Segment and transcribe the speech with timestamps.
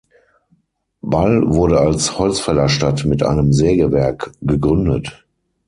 [1.03, 5.27] Ball wurde als Holzfällerstadt mit einem Sägewerk gegründet.